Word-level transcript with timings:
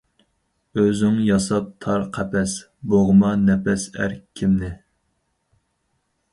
ئۆزۈڭ 0.83 1.19
ياساپ 1.25 1.67
تار 1.85 2.07
قەپەس، 2.17 2.57
بوغما 2.95 3.31
نەپەس 3.45 3.87
ئەركىمنى. 4.01 4.75